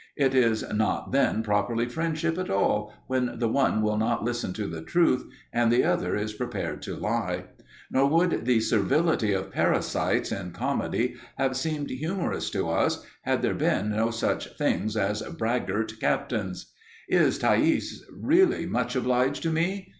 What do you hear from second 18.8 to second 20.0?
obliged to me?"